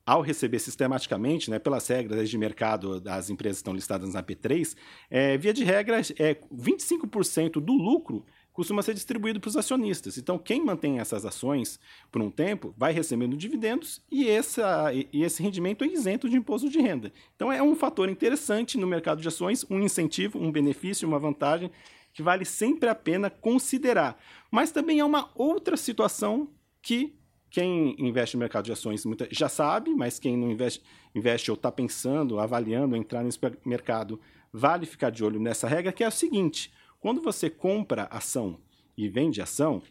ao 0.10 0.22
receber 0.22 0.58
sistematicamente, 0.58 1.52
né, 1.52 1.60
pelas 1.60 1.88
regras 1.88 2.28
de 2.28 2.36
mercado 2.36 3.00
das 3.00 3.30
empresas 3.30 3.58
que 3.58 3.62
estão 3.62 3.76
listadas 3.76 4.16
na 4.16 4.24
P3, 4.24 4.76
é, 5.08 5.38
via 5.38 5.54
de 5.54 5.64
regra, 5.64 6.02
é, 6.18 6.34
25% 6.52 7.60
do 7.62 7.74
lucro 7.74 8.26
costuma 8.52 8.82
ser 8.82 8.96
distribuído 8.96 9.40
para 9.40 9.50
os 9.50 9.56
acionistas. 9.56 10.18
Então, 10.18 10.40
quem 10.40 10.66
mantém 10.66 11.00
essas 11.00 11.26
ações 11.26 11.80
por 12.12 12.22
um 12.22 12.32
tempo 12.32 12.74
vai 12.76 12.92
recebendo 12.92 13.38
dividendos 13.38 14.02
e, 14.12 14.28
essa, 14.28 14.92
e 14.94 15.24
esse 15.24 15.44
rendimento 15.44 15.84
é 15.84 15.88
isento 15.88 16.28
de 16.28 16.36
imposto 16.36 16.70
de 16.70 16.80
renda. 16.80 17.14
Então, 17.36 17.52
é 17.52 17.62
um 17.62 17.76
fator 17.76 18.10
interessante 18.10 18.78
no 18.78 18.88
mercado 18.88 19.22
de 19.22 19.28
ações, 19.28 19.64
um 19.70 19.80
incentivo, 19.80 20.40
um 20.40 20.52
benefício, 20.52 21.08
uma 21.08 21.20
vantagem 21.20 21.72
que 22.14 22.24
vale 22.24 22.46
sempre 22.46 22.90
a 22.90 22.96
pena 22.96 23.30
considerar. 23.30 24.20
Mas 24.52 24.72
também 24.72 25.00
é 25.00 25.06
uma 25.06 25.30
outra 25.36 25.78
situação 25.78 26.50
que 26.82 27.16
quem 27.50 27.96
investe 27.98 28.36
no 28.36 28.40
mercado 28.40 28.66
de 28.66 28.72
ações 28.72 29.04
já 29.32 29.50
sabe, 29.50 29.94
mas 29.96 30.20
quem 30.20 30.38
não 30.38 30.52
investe, 30.52 30.84
investe 31.16 31.50
ou 31.50 31.56
está 31.56 31.72
pensando, 31.72 32.40
avaliando 32.40 32.96
entrar 32.96 33.24
nesse 33.24 33.40
mercado, 33.66 34.20
vale 34.54 34.86
ficar 34.86 35.10
de 35.10 35.24
olho 35.24 35.40
nessa 35.40 35.68
regra, 35.68 35.92
que 35.92 36.04
é 36.04 36.08
o 36.08 36.12
seguinte: 36.12 36.72
quando 37.00 37.22
você 37.22 37.50
compra 37.50 38.04
ação 38.12 38.60
e 38.98 39.08
vende 39.08 39.42
ação, 39.42 39.82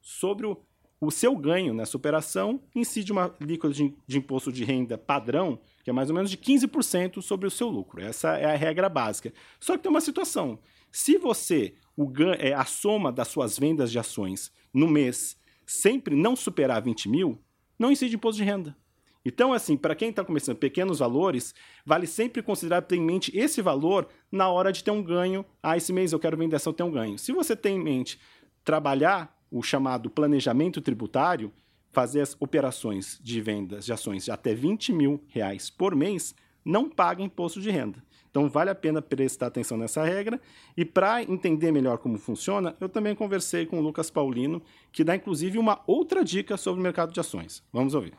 sobre 0.00 0.46
o, 0.46 0.56
o 1.00 1.10
seu 1.10 1.36
ganho 1.36 1.74
nessa 1.74 1.96
operação 1.96 2.60
incide 2.74 3.12
uma 3.12 3.34
alíquota 3.40 3.74
de, 3.74 3.94
de 4.06 4.18
imposto 4.18 4.50
de 4.50 4.64
renda 4.64 4.96
padrão, 4.96 5.60
que 5.88 5.90
é 5.90 5.94
mais 5.94 6.10
ou 6.10 6.14
menos 6.14 6.30
de 6.30 6.36
15% 6.36 7.22
sobre 7.22 7.46
o 7.46 7.50
seu 7.50 7.66
lucro. 7.66 8.02
Essa 8.02 8.36
é 8.36 8.44
a 8.44 8.54
regra 8.54 8.90
básica. 8.90 9.32
Só 9.58 9.74
que 9.74 9.82
tem 9.82 9.90
uma 9.90 10.02
situação: 10.02 10.58
se 10.92 11.16
você, 11.16 11.76
o, 11.96 12.12
é, 12.38 12.52
a 12.52 12.66
soma 12.66 13.10
das 13.10 13.28
suas 13.28 13.58
vendas 13.58 13.90
de 13.90 13.98
ações 13.98 14.52
no 14.70 14.86
mês 14.86 15.38
sempre 15.64 16.14
não 16.14 16.36
superar 16.36 16.82
20 16.82 17.08
mil, 17.08 17.38
não 17.78 17.90
incide 17.90 18.16
imposto 18.16 18.36
de 18.36 18.44
renda. 18.44 18.76
Então, 19.24 19.50
assim, 19.50 19.78
para 19.78 19.94
quem 19.94 20.10
está 20.10 20.22
começando 20.22 20.58
pequenos 20.58 20.98
valores, 20.98 21.54
vale 21.86 22.06
sempre 22.06 22.42
considerar 22.42 22.82
ter 22.82 22.96
em 22.96 23.02
mente 23.02 23.34
esse 23.34 23.62
valor 23.62 24.08
na 24.30 24.50
hora 24.50 24.70
de 24.70 24.84
ter 24.84 24.90
um 24.90 25.02
ganho. 25.02 25.42
Ah, 25.62 25.78
esse 25.78 25.90
mês 25.90 26.12
eu 26.12 26.18
quero 26.18 26.36
vender 26.36 26.56
ação, 26.56 26.72
ter 26.72 26.82
um 26.82 26.90
ganho. 26.90 27.18
Se 27.18 27.32
você 27.32 27.56
tem 27.56 27.76
em 27.76 27.82
mente 27.82 28.20
trabalhar 28.62 29.34
o 29.50 29.62
chamado 29.62 30.10
planejamento 30.10 30.82
tributário, 30.82 31.50
fazer 31.90 32.20
as 32.20 32.36
operações 32.40 33.18
de 33.22 33.40
vendas 33.40 33.84
de 33.84 33.92
ações 33.92 34.24
de 34.24 34.30
até 34.30 34.54
20 34.54 34.92
mil 34.92 35.22
reais 35.28 35.70
por 35.70 35.94
mês, 35.94 36.34
não 36.64 36.88
paga 36.88 37.22
imposto 37.22 37.60
de 37.60 37.70
renda. 37.70 38.02
Então 38.30 38.48
vale 38.48 38.70
a 38.70 38.74
pena 38.74 39.00
prestar 39.00 39.46
atenção 39.46 39.76
nessa 39.76 40.04
regra. 40.04 40.40
E 40.76 40.84
para 40.84 41.22
entender 41.22 41.72
melhor 41.72 41.98
como 41.98 42.18
funciona, 42.18 42.76
eu 42.80 42.88
também 42.88 43.14
conversei 43.14 43.66
com 43.66 43.78
o 43.78 43.80
Lucas 43.80 44.10
Paulino, 44.10 44.62
que 44.92 45.02
dá 45.02 45.16
inclusive 45.16 45.58
uma 45.58 45.80
outra 45.86 46.22
dica 46.22 46.56
sobre 46.56 46.80
o 46.80 46.82
mercado 46.82 47.12
de 47.12 47.20
ações. 47.20 47.66
Vamos 47.72 47.94
ouvir. 47.94 48.12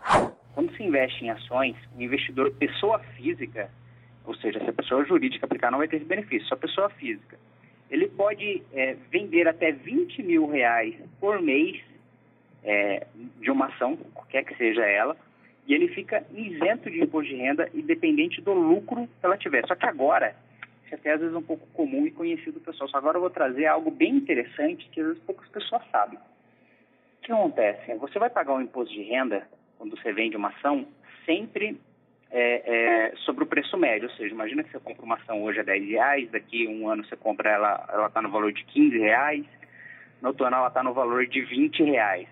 Quando 0.54 0.76
se 0.76 0.84
investe 0.84 1.24
em 1.24 1.30
ações, 1.30 1.76
o 1.96 2.02
investidor 2.02 2.52
pessoa 2.52 3.00
física, 3.16 3.72
ou 4.26 4.36
seja, 4.36 4.60
se 4.60 4.70
a 4.70 4.74
pessoa 4.74 5.06
jurídica 5.06 5.46
aplicar, 5.46 5.72
não 5.72 5.78
vai 5.78 5.88
ter 5.88 5.98
esse 5.98 6.06
benefício, 6.06 6.48
só 6.48 6.56
pessoa 6.56 6.90
física. 6.90 7.40
Ele 7.90 8.08
pode 8.08 8.62
é, 8.74 8.98
vender 9.10 9.48
até 9.48 9.72
20 9.72 10.22
mil 10.22 10.48
reais 10.48 10.96
por 11.20 11.42
mês 11.42 11.80
é, 12.64 13.06
de 13.40 13.52
uma 13.52 13.68
ação, 13.68 13.98
qualquer 14.14 14.44
que 14.44 14.56
seja 14.56 14.86
ela, 14.86 15.16
e 15.68 15.74
ele 15.74 15.88
fica 15.90 16.26
isento 16.34 16.90
de 16.90 17.02
imposto 17.02 17.30
de 17.30 17.36
renda, 17.36 17.70
independente 17.74 18.42
do 18.42 18.54
lucro 18.54 19.08
que 19.08 19.26
ela 19.26 19.38
tiver. 19.38 19.66
Só 19.68 19.76
que 19.76 19.86
agora, 19.86 20.36
isso 20.84 20.96
é 20.96 20.98
até 20.98 21.14
às 21.14 21.20
vezes 21.22 21.36
um 21.36 21.44
pouco 21.44 21.68
comum 21.74 22.08
e 22.08 22.12
conhecido 22.12 22.54
do 22.54 22.60
pessoal. 22.60 22.90
Só 22.90 22.98
agora 22.98 23.18
eu 23.18 23.22
vou 23.22 23.30
trazer 23.30 23.68
algo 23.68 23.92
bem 23.92 24.16
interessante 24.16 24.90
que 24.92 25.00
às 25.00 25.08
vezes 25.08 25.24
poucas 25.24 25.48
pessoas 25.50 25.84
sabem. 25.92 26.18
O 26.18 27.22
que 27.22 27.32
acontece? 27.32 27.94
Você 27.96 28.18
vai 28.18 28.32
pagar 28.32 28.56
um 28.56 28.62
imposto 28.62 28.94
de 28.94 29.04
renda 29.04 29.48
quando 29.78 29.96
você 29.96 30.12
vende 30.12 30.36
uma 30.36 30.50
ação 30.50 30.88
sempre 31.24 31.80
é, 32.32 33.12
é, 33.12 33.16
sobre 33.18 33.44
o 33.44 33.48
preço 33.48 33.78
médio. 33.78 34.10
Ou 34.10 34.16
seja, 34.16 34.34
imagina 34.34 34.64
que 34.64 34.72
você 34.72 34.80
compra 34.80 35.06
uma 35.06 35.16
ação 35.18 35.44
hoje 35.44 35.60
a 35.60 35.64
10 35.64 35.88
reais, 35.88 36.32
daqui 36.32 36.66
a 36.66 36.70
um 36.72 36.90
ano 36.90 37.06
você 37.06 37.16
compra 37.16 37.48
ela, 37.48 37.88
ela 37.94 38.08
está 38.08 38.24
no 38.24 38.32
valor 38.32 38.52
de 38.52 38.64
15 38.64 38.98
reais, 38.98 39.46
no 40.20 40.30
outro 40.30 40.48
ano 40.48 40.56
ela 40.56 40.68
está 40.68 40.82
no 40.82 40.94
valor 40.96 41.28
de 41.28 41.42
20 41.42 41.84
reais 41.84 42.28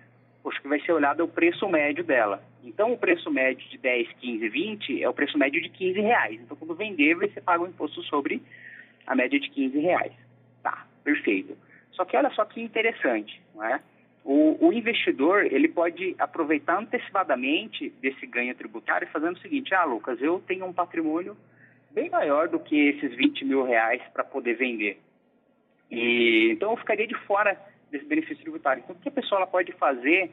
poxa, 0.48 0.62
que 0.62 0.68
vai 0.68 0.80
ser 0.80 0.92
olhado 0.92 1.20
é 1.20 1.24
o 1.24 1.28
preço 1.28 1.68
médio 1.68 2.02
dela. 2.02 2.42
Então, 2.64 2.92
o 2.92 2.98
preço 2.98 3.30
médio 3.30 3.68
de 3.68 3.76
10, 3.76 4.08
15, 4.18 4.48
20 4.48 5.02
é 5.02 5.08
o 5.08 5.12
preço 5.12 5.36
médio 5.36 5.60
de 5.60 5.68
15 5.68 6.00
reais. 6.00 6.40
Então, 6.40 6.56
quando 6.56 6.74
vender, 6.74 7.14
você 7.14 7.38
paga 7.38 7.62
o 7.62 7.66
imposto 7.66 8.02
sobre 8.04 8.42
a 9.06 9.14
média 9.14 9.38
de 9.38 9.50
15 9.50 9.78
reais. 9.78 10.12
Tá, 10.62 10.86
perfeito. 11.04 11.56
Só 11.92 12.04
que 12.06 12.16
olha 12.16 12.30
só 12.30 12.46
que 12.46 12.62
interessante, 12.62 13.40
não 13.54 13.62
é? 13.62 13.80
O, 14.24 14.68
o, 14.68 14.72
investidor 14.72 15.44
ele 15.46 15.68
pode 15.68 16.14
aproveitar 16.18 16.78
antecipadamente 16.78 17.90
desse 18.00 18.26
ganho 18.26 18.54
tributário 18.54 19.08
fazendo 19.08 19.36
o 19.36 19.40
seguinte: 19.40 19.74
ah, 19.74 19.84
Lucas, 19.84 20.20
eu 20.20 20.42
tenho 20.46 20.66
um 20.66 20.72
patrimônio 20.72 21.36
bem 21.90 22.10
maior 22.10 22.48
do 22.48 22.58
que 22.58 22.88
esses 22.88 23.14
20 23.14 23.44
mil 23.44 23.64
reais 23.64 24.02
para 24.12 24.24
poder 24.24 24.54
vender. 24.54 24.98
E, 25.90 26.50
então 26.52 26.72
eu 26.72 26.76
ficaria 26.76 27.06
de 27.06 27.14
fora 27.26 27.58
desse 27.90 28.04
benefício 28.04 28.42
tributário. 28.42 28.82
Então, 28.82 28.96
o 28.96 28.98
que 28.98 29.08
a 29.08 29.12
pessoa 29.12 29.40
ela 29.40 29.46
pode 29.46 29.72
fazer 29.72 30.30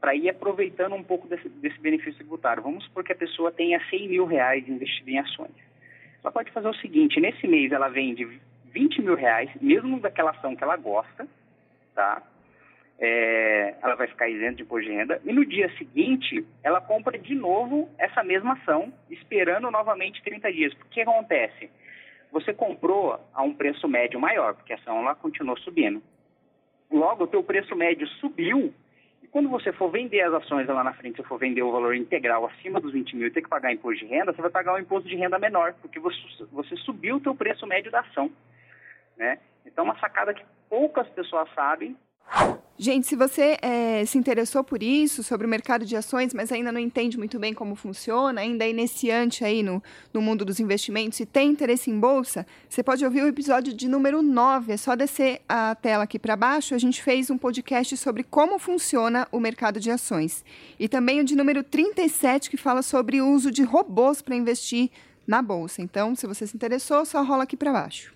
para 0.00 0.14
ir 0.14 0.28
aproveitando 0.28 0.94
um 0.94 1.02
pouco 1.02 1.26
desse, 1.26 1.48
desse, 1.48 1.78
benefício 1.80 2.14
tributário? 2.14 2.62
Vamos 2.62 2.84
supor 2.84 3.04
que 3.04 3.12
a 3.12 3.16
pessoa 3.16 3.50
tenha 3.50 3.80
100 3.88 4.08
mil 4.08 4.26
reais 4.26 4.68
investido 4.68 5.10
em 5.10 5.18
ações. 5.18 5.54
Ela 6.22 6.32
pode 6.32 6.50
fazer 6.50 6.68
o 6.68 6.74
seguinte, 6.74 7.20
nesse 7.20 7.46
mês 7.46 7.72
ela 7.72 7.88
vende 7.88 8.24
20 8.72 9.02
mil 9.02 9.14
reais, 9.14 9.50
mesmo 9.60 10.00
daquela 10.00 10.30
ação 10.30 10.54
que 10.54 10.62
ela 10.62 10.76
gosta, 10.76 11.26
tá? 11.94 12.22
É, 13.00 13.76
ela 13.80 13.94
vai 13.94 14.08
ficar 14.08 14.28
isenta 14.28 14.56
de 14.56 14.62
imposto 14.62 14.90
de 14.90 14.96
renda, 14.96 15.20
e 15.24 15.32
no 15.32 15.46
dia 15.46 15.70
seguinte 15.78 16.44
ela 16.64 16.80
compra 16.80 17.16
de 17.16 17.34
novo 17.34 17.88
essa 17.96 18.24
mesma 18.24 18.54
ação, 18.54 18.92
esperando 19.08 19.70
novamente 19.70 20.22
30 20.22 20.52
dias. 20.52 20.72
O 20.72 20.88
que 20.90 21.00
acontece? 21.00 21.70
Você 22.32 22.52
comprou 22.52 23.18
a 23.32 23.42
um 23.42 23.54
preço 23.54 23.88
médio 23.88 24.20
maior, 24.20 24.54
porque 24.54 24.72
a 24.72 24.76
ação 24.76 25.02
lá 25.02 25.14
continuou 25.14 25.56
subindo. 25.58 26.02
Logo, 26.90 27.24
o 27.24 27.26
teu 27.26 27.42
preço 27.42 27.74
médio 27.76 28.06
subiu 28.20 28.72
e 29.22 29.26
quando 29.26 29.48
você 29.48 29.72
for 29.72 29.90
vender 29.90 30.20
as 30.22 30.32
ações 30.32 30.66
lá 30.66 30.82
na 30.82 30.94
frente, 30.94 31.16
se 31.16 31.28
for 31.28 31.38
vender 31.38 31.62
o 31.62 31.72
valor 31.72 31.94
integral 31.94 32.46
acima 32.46 32.80
dos 32.80 32.92
20 32.92 33.16
mil 33.16 33.26
e 33.26 33.30
ter 33.30 33.42
que 33.42 33.48
pagar 33.48 33.72
imposto 33.72 34.04
de 34.04 34.10
renda, 34.10 34.32
você 34.32 34.40
vai 34.40 34.50
pagar 34.50 34.74
um 34.74 34.78
imposto 34.78 35.08
de 35.08 35.16
renda 35.16 35.38
menor, 35.38 35.74
porque 35.82 35.98
você, 35.98 36.18
você 36.52 36.76
subiu 36.76 37.16
o 37.16 37.20
teu 37.20 37.34
preço 37.34 37.66
médio 37.66 37.90
da 37.90 38.00
ação. 38.00 38.30
Né? 39.16 39.38
Então, 39.66 39.84
uma 39.84 39.98
sacada 39.98 40.32
que 40.32 40.44
poucas 40.68 41.08
pessoas 41.08 41.48
sabem 41.54 41.96
Gente, 42.80 43.08
se 43.08 43.16
você 43.16 43.58
é, 43.60 44.04
se 44.06 44.16
interessou 44.16 44.62
por 44.62 44.84
isso, 44.84 45.24
sobre 45.24 45.44
o 45.44 45.50
mercado 45.50 45.84
de 45.84 45.96
ações, 45.96 46.32
mas 46.32 46.52
ainda 46.52 46.70
não 46.70 46.78
entende 46.78 47.18
muito 47.18 47.36
bem 47.36 47.52
como 47.52 47.74
funciona, 47.74 48.40
ainda 48.40 48.64
é 48.64 48.70
iniciante 48.70 49.44
aí 49.44 49.64
no, 49.64 49.82
no 50.14 50.22
mundo 50.22 50.44
dos 50.44 50.60
investimentos 50.60 51.18
e 51.18 51.26
tem 51.26 51.50
interesse 51.50 51.90
em 51.90 51.98
bolsa, 51.98 52.46
você 52.68 52.80
pode 52.80 53.04
ouvir 53.04 53.24
o 53.24 53.26
episódio 53.26 53.74
de 53.74 53.88
número 53.88 54.22
9. 54.22 54.72
É 54.72 54.76
só 54.76 54.94
descer 54.94 55.40
a 55.48 55.74
tela 55.74 56.04
aqui 56.04 56.20
para 56.20 56.36
baixo. 56.36 56.72
A 56.72 56.78
gente 56.78 57.02
fez 57.02 57.30
um 57.30 57.36
podcast 57.36 57.96
sobre 57.96 58.22
como 58.22 58.60
funciona 58.60 59.26
o 59.32 59.40
mercado 59.40 59.80
de 59.80 59.90
ações. 59.90 60.44
E 60.78 60.88
também 60.88 61.18
o 61.18 61.24
de 61.24 61.34
número 61.34 61.64
37, 61.64 62.48
que 62.48 62.56
fala 62.56 62.82
sobre 62.82 63.20
o 63.20 63.28
uso 63.28 63.50
de 63.50 63.64
robôs 63.64 64.22
para 64.22 64.36
investir 64.36 64.88
na 65.26 65.42
bolsa. 65.42 65.82
Então, 65.82 66.14
se 66.14 66.28
você 66.28 66.46
se 66.46 66.54
interessou, 66.54 67.04
só 67.04 67.24
rola 67.24 67.42
aqui 67.42 67.56
para 67.56 67.72
baixo. 67.72 68.14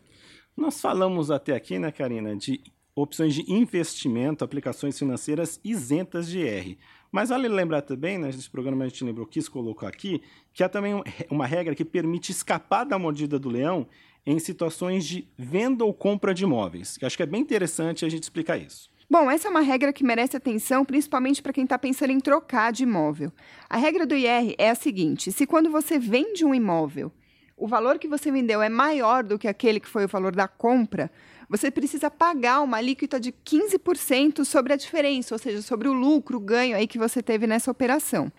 Nós 0.56 0.80
falamos 0.80 1.32
até 1.32 1.56
aqui, 1.56 1.80
né, 1.80 1.90
Karina, 1.90 2.36
de 2.36 2.60
opções 2.94 3.34
de 3.34 3.50
investimento, 3.50 4.44
aplicações 4.44 4.98
financeiras 4.98 5.60
isentas 5.64 6.28
de 6.28 6.40
IR. 6.40 6.78
Mas 7.10 7.28
vale 7.28 7.48
lembrar 7.48 7.82
também, 7.82 8.18
né, 8.18 8.26
nesse 8.26 8.48
programa 8.48 8.84
a 8.84 8.88
gente 8.88 9.04
lembrou, 9.04 9.26
quis 9.26 9.48
colocar 9.48 9.88
aqui, 9.88 10.22
que 10.52 10.62
há 10.62 10.68
também 10.68 11.02
uma 11.30 11.46
regra 11.46 11.74
que 11.74 11.84
permite 11.84 12.32
escapar 12.32 12.84
da 12.84 12.98
mordida 12.98 13.38
do 13.38 13.48
leão 13.48 13.86
em 14.24 14.38
situações 14.38 15.04
de 15.04 15.26
venda 15.36 15.84
ou 15.84 15.92
compra 15.92 16.32
de 16.32 16.44
imóveis. 16.44 16.98
acho 17.02 17.16
que 17.16 17.22
é 17.22 17.26
bem 17.26 17.40
interessante 17.40 18.04
a 18.04 18.08
gente 18.08 18.22
explicar 18.22 18.56
isso. 18.56 18.90
Bom, 19.10 19.30
essa 19.30 19.48
é 19.48 19.50
uma 19.50 19.60
regra 19.60 19.92
que 19.92 20.02
merece 20.02 20.38
atenção, 20.38 20.86
principalmente 20.86 21.42
para 21.42 21.52
quem 21.52 21.64
está 21.64 21.78
pensando 21.78 22.12
em 22.12 22.20
trocar 22.20 22.72
de 22.72 22.84
imóvel. 22.84 23.30
A 23.68 23.76
regra 23.76 24.06
do 24.06 24.14
IR 24.14 24.54
é 24.56 24.70
a 24.70 24.74
seguinte: 24.74 25.30
se 25.30 25.46
quando 25.46 25.70
você 25.70 25.98
vende 25.98 26.46
um 26.46 26.54
imóvel, 26.54 27.12
o 27.54 27.68
valor 27.68 27.98
que 27.98 28.08
você 28.08 28.30
vendeu 28.30 28.62
é 28.62 28.70
maior 28.70 29.22
do 29.22 29.38
que 29.38 29.46
aquele 29.46 29.80
que 29.80 29.88
foi 29.88 30.06
o 30.06 30.08
valor 30.08 30.34
da 30.34 30.48
compra, 30.48 31.10
você 31.52 31.70
precisa 31.70 32.10
pagar 32.10 32.62
uma 32.62 32.78
alíquota 32.78 33.20
de 33.20 33.30
15% 33.30 34.42
sobre 34.42 34.72
a 34.72 34.76
diferença, 34.76 35.34
ou 35.34 35.38
seja, 35.38 35.60
sobre 35.60 35.86
o 35.86 35.92
lucro, 35.92 36.38
o 36.38 36.40
ganho 36.40 36.74
aí 36.74 36.86
que 36.86 36.96
você 36.96 37.22
teve 37.22 37.46
nessa 37.46 37.70
operação. 37.70 38.32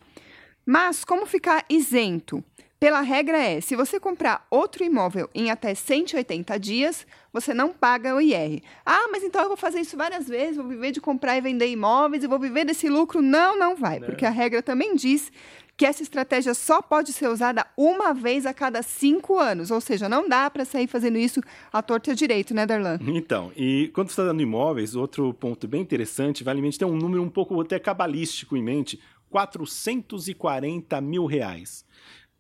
Mas 0.65 1.05
como 1.05 1.27
ficar 1.27 1.63
isento? 1.70 2.43
Pela 2.79 3.01
regra 3.01 3.38
é, 3.38 3.62
se 3.62 3.75
você 3.75 4.00
comprar 4.00 4.48
outro 4.50 4.84
imóvel 4.84 5.29
em 5.36 5.51
até 5.51 5.75
180 5.75 6.60
dias, 6.60 7.05
você 7.32 7.53
não 7.53 7.70
paga 7.72 8.15
o 8.15 8.20
IR. 8.20 8.63
Ah, 8.84 9.08
mas 9.12 9.22
então 9.22 9.43
eu 9.43 9.48
vou 9.48 9.58
fazer 9.58 9.82
isso 9.82 9.96
várias 9.96 10.27
vezes, 10.27 10.58
vou 10.58 10.67
viver 10.67 10.91
de 10.91 11.00
comprar 11.00 11.38
e 11.38 11.41
vender 11.41 11.67
imóveis 11.67 12.24
e 12.24 12.27
vou 12.27 12.39
viver 12.39 12.65
desse 12.65 12.89
lucro? 12.89 13.22
Não, 13.22 13.55
não 13.55 13.75
vai, 13.75 14.00
não. 14.00 14.08
porque 14.08 14.25
a 14.25 14.32
regra 14.32 14.63
também 14.63 14.96
diz 14.96 15.32
que 15.84 15.88
essa 15.88 16.02
estratégia 16.02 16.54
só 16.54 16.82
pode 16.82 17.12
ser 17.12 17.28
usada 17.28 17.68
uma 17.75 18.13
vez 18.13 18.46
a 18.46 18.54
cada 18.54 18.82
cinco 18.82 19.38
anos. 19.38 19.70
Ou 19.70 19.82
seja, 19.82 20.08
não 20.08 20.30
dá 20.30 20.50
para 20.50 20.63
sair 20.63 20.88
fazendo 20.88 21.18
isso 21.18 21.42
à 21.74 21.82
torta 21.82 22.16
direito, 22.16 22.54
né, 22.54 22.66
Darlan? 22.66 23.00
Então, 23.02 23.52
e 23.54 23.92
quando 23.94 24.08
você 24.08 24.13
está 24.13 24.24
dando 24.24 24.42
imóveis, 24.42 24.96
outro 24.96 25.34
ponto 25.34 25.68
bem 25.68 25.82
interessante, 25.82 26.42
vale 26.42 26.60
em 26.60 26.62
mente 26.62 26.80
ter 26.80 26.86
um 26.86 26.96
número 26.96 27.22
um 27.22 27.30
pouco 27.30 27.60
até 27.60 27.78
cabalístico 27.80 28.56
em 28.56 28.63
mente, 28.63 28.98
440 29.30 31.02
mil 31.02 31.25
reais 31.25 31.84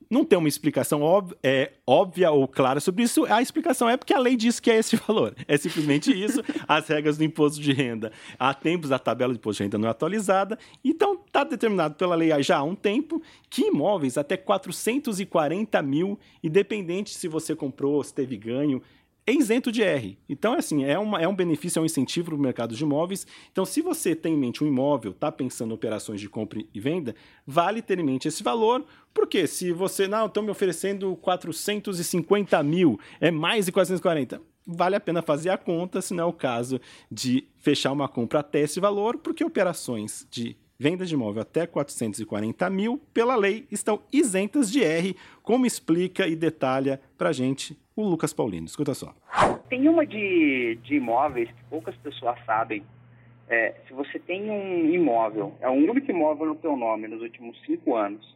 não 0.09 0.25
tem 0.25 0.37
uma 0.37 0.47
explicação 0.47 1.01
óbvia, 1.01 1.37
é, 1.43 1.73
óbvia 1.85 2.31
ou 2.31 2.47
clara 2.47 2.79
sobre 2.79 3.03
isso. 3.03 3.25
A 3.25 3.41
explicação 3.41 3.89
é 3.89 3.97
porque 3.97 4.13
a 4.13 4.19
lei 4.19 4.35
diz 4.35 4.59
que 4.59 4.71
é 4.71 4.77
esse 4.77 4.95
valor. 5.07 5.35
É 5.47 5.57
simplesmente 5.57 6.11
isso. 6.11 6.41
As 6.67 6.87
regras 6.87 7.17
do 7.17 7.23
imposto 7.23 7.61
de 7.61 7.73
renda. 7.73 8.11
Há 8.37 8.53
tempos 8.53 8.91
a 8.91 8.99
tabela 8.99 9.33
de 9.33 9.39
imposto 9.39 9.57
de 9.57 9.63
renda 9.63 9.77
não 9.77 9.87
é 9.87 9.91
atualizada. 9.91 10.57
Então, 10.83 11.19
está 11.25 11.43
determinado 11.43 11.95
pela 11.95 12.15
lei 12.15 12.31
já 12.43 12.57
há 12.57 12.63
um 12.63 12.75
tempo 12.75 13.21
que 13.49 13.67
imóveis 13.67 14.17
até 14.17 14.37
440 14.37 15.81
mil, 15.81 16.19
independente 16.43 17.13
se 17.13 17.27
você 17.27 17.55
comprou, 17.55 18.03
se 18.03 18.13
teve 18.13 18.37
ganho, 18.37 18.81
é 19.25 19.33
isento 19.33 19.71
de 19.71 19.81
R. 19.81 20.17
Então, 20.27 20.53
é 20.55 20.59
assim, 20.59 20.83
é, 20.83 20.97
uma, 20.99 21.21
é 21.21 21.27
um 21.27 21.35
benefício, 21.35 21.79
é 21.79 21.81
um 21.81 21.85
incentivo 21.85 22.27
para 22.27 22.35
o 22.35 22.39
mercado 22.39 22.75
de 22.75 22.83
imóveis. 22.83 23.25
Então, 23.51 23.65
se 23.65 23.81
você 23.81 24.15
tem 24.15 24.33
em 24.33 24.37
mente 24.37 24.63
um 24.63 24.67
imóvel, 24.67 25.11
está 25.11 25.31
pensando 25.31 25.71
em 25.71 25.73
operações 25.75 26.19
de 26.19 26.29
compra 26.29 26.61
e 26.73 26.79
venda, 26.79 27.15
vale 27.45 27.81
ter 27.81 27.99
em 27.99 28.03
mente 28.03 28.27
esse 28.27 28.43
valor, 28.43 28.85
porque 29.13 29.47
se 29.47 29.71
você, 29.71 30.07
não, 30.07 30.25
estão 30.25 30.43
me 30.43 30.51
oferecendo 30.51 31.15
450 31.17 32.61
mil, 32.63 32.99
é 33.21 33.31
mais 33.31 33.65
de 33.65 33.71
440, 33.71 34.41
vale 34.65 34.95
a 34.95 34.99
pena 34.99 35.21
fazer 35.21 35.49
a 35.49 35.57
conta, 35.57 36.01
se 36.01 36.13
não 36.13 36.23
é 36.23 36.27
o 36.27 36.33
caso 36.33 36.79
de 37.11 37.47
fechar 37.57 37.91
uma 37.91 38.07
compra 38.07 38.39
até 38.39 38.59
esse 38.61 38.79
valor, 38.79 39.17
porque 39.17 39.43
operações 39.43 40.27
de 40.29 40.57
Vendas 40.83 41.07
de 41.07 41.15
imóvel 41.15 41.43
até 41.43 41.65
440 41.65 42.69
mil, 42.69 42.99
pela 43.13 43.35
lei, 43.35 43.65
estão 43.71 44.01
isentas 44.11 44.69
de 44.69 44.83
R, 44.83 45.15
como 45.41 45.65
explica 45.65 46.27
e 46.27 46.35
detalha 46.35 46.99
para 47.17 47.31
gente 47.31 47.77
o 47.95 48.03
Lucas 48.03 48.33
Paulino. 48.33 48.65
Escuta 48.65 48.93
só. 48.93 49.13
Tem 49.69 49.87
uma 49.87 50.05
de, 50.05 50.77
de 50.83 50.95
imóveis 50.95 51.49
que 51.49 51.63
poucas 51.69 51.95
pessoas 51.97 52.37
sabem. 52.45 52.83
É, 53.47 53.75
se 53.87 53.93
você 53.93 54.19
tem 54.19 54.49
um 54.49 54.89
imóvel, 54.93 55.53
é 55.59 55.69
um 55.69 55.89
único 55.89 56.09
imóvel 56.09 56.47
no 56.47 56.55
teu 56.55 56.75
nome 56.77 57.07
nos 57.07 57.21
últimos 57.21 57.59
cinco 57.65 57.95
anos, 57.95 58.35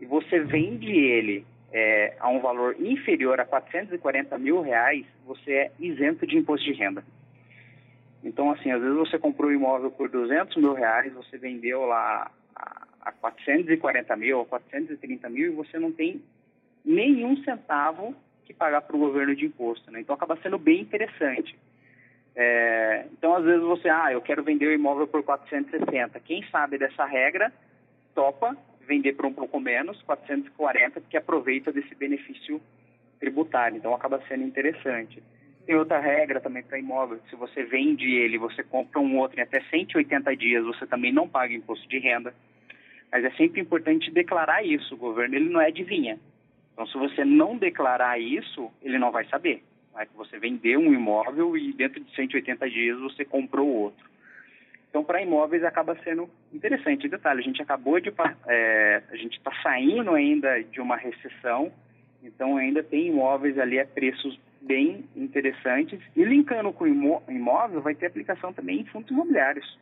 e 0.00 0.06
você 0.06 0.40
vende 0.40 0.90
ele 0.90 1.44
é, 1.72 2.16
a 2.18 2.28
um 2.28 2.40
valor 2.40 2.76
inferior 2.80 3.38
a 3.40 3.44
440 3.44 4.38
mil 4.38 4.62
reais, 4.62 5.04
você 5.26 5.52
é 5.52 5.72
isento 5.78 6.26
de 6.26 6.36
imposto 6.36 6.64
de 6.64 6.72
renda. 6.72 7.04
Então, 8.24 8.50
assim, 8.50 8.70
às 8.70 8.80
vezes 8.80 8.96
você 8.96 9.18
comprou 9.18 9.50
um 9.50 9.54
imóvel 9.54 9.90
por 9.90 10.08
200 10.08 10.56
mil 10.56 10.72
reais, 10.72 11.12
você 11.12 11.36
vendeu 11.36 11.84
lá 11.84 12.30
a 13.00 13.12
440 13.12 14.16
mil, 14.16 14.40
a 14.40 14.44
430 14.46 15.28
mil 15.28 15.52
e 15.52 15.54
você 15.54 15.78
não 15.78 15.92
tem 15.92 16.22
nenhum 16.84 17.36
centavo 17.44 18.14
que 18.48 18.54
pagar 18.54 18.80
para 18.80 18.96
o 18.96 18.98
governo 18.98 19.36
de 19.36 19.46
imposto. 19.46 19.90
Né? 19.90 20.00
Então 20.00 20.14
acaba 20.14 20.36
sendo 20.42 20.58
bem 20.58 20.80
interessante. 20.80 21.56
É, 22.34 23.06
então, 23.12 23.34
às 23.34 23.44
vezes 23.44 23.62
você, 23.62 23.88
ah, 23.88 24.12
eu 24.12 24.20
quero 24.20 24.42
vender 24.42 24.66
o 24.66 24.72
imóvel 24.72 25.06
por 25.06 25.22
460. 25.22 26.18
Quem 26.20 26.44
sabe 26.50 26.78
dessa 26.78 27.04
regra 27.04 27.52
topa 28.14 28.56
vender 28.86 29.12
por 29.12 29.26
um 29.26 29.32
pouco 29.32 29.60
menos, 29.60 30.00
440, 30.02 31.00
porque 31.00 31.16
aproveita 31.16 31.70
desse 31.70 31.94
benefício 31.94 32.60
tributário. 33.20 33.76
Então 33.76 33.94
acaba 33.94 34.22
sendo 34.26 34.44
interessante. 34.44 35.22
Tem 35.66 35.76
outra 35.76 35.98
regra 35.98 36.40
também 36.40 36.62
para 36.62 36.78
imóvel, 36.78 37.20
se 37.28 37.36
você 37.36 37.62
vende 37.62 38.10
ele, 38.10 38.38
você 38.38 38.62
compra 38.62 38.98
um 38.98 39.18
outro 39.18 39.38
em 39.38 39.42
até 39.42 39.60
180 39.60 40.34
dias, 40.34 40.64
você 40.64 40.86
também 40.86 41.12
não 41.12 41.28
paga 41.28 41.52
imposto 41.52 41.86
de 41.86 41.98
renda. 41.98 42.32
Mas 43.12 43.24
é 43.24 43.30
sempre 43.32 43.60
importante 43.60 44.10
declarar 44.10 44.64
isso. 44.64 44.94
O 44.94 44.98
governo 44.98 45.34
ele 45.34 45.50
não 45.50 45.60
é 45.60 45.66
adivinha. 45.66 46.18
Então, 46.78 46.86
se 46.86 46.96
você 46.96 47.24
não 47.24 47.58
declarar 47.58 48.20
isso, 48.20 48.70
ele 48.80 49.00
não 49.00 49.10
vai 49.10 49.24
saber. 49.24 49.64
Né? 49.96 50.06
Que 50.06 50.16
você 50.16 50.38
vendeu 50.38 50.78
um 50.78 50.94
imóvel 50.94 51.56
e 51.56 51.72
dentro 51.72 51.98
de 51.98 52.14
180 52.14 52.70
dias 52.70 53.00
você 53.00 53.24
comprou 53.24 53.66
outro. 53.68 54.08
Então, 54.88 55.02
para 55.02 55.20
imóveis 55.20 55.64
acaba 55.64 55.98
sendo 56.04 56.30
interessante. 56.54 57.08
Detalhe, 57.08 57.40
a 57.40 57.42
gente 57.42 57.60
acabou 57.60 57.98
de, 57.98 58.14
é, 58.46 59.02
a 59.10 59.16
gente 59.16 59.38
está 59.38 59.50
saindo 59.60 60.14
ainda 60.14 60.62
de 60.62 60.80
uma 60.80 60.96
recessão, 60.96 61.72
então 62.22 62.56
ainda 62.56 62.80
tem 62.80 63.08
imóveis 63.08 63.58
ali 63.58 63.80
a 63.80 63.84
preços 63.84 64.38
bem 64.62 65.04
interessantes. 65.16 65.98
E 66.14 66.22
linkando 66.22 66.72
com 66.72 66.84
o 66.84 67.22
imóvel, 67.28 67.80
vai 67.80 67.96
ter 67.96 68.06
aplicação 68.06 68.52
também 68.52 68.82
em 68.82 68.84
fundos 68.84 69.10
imobiliários 69.10 69.76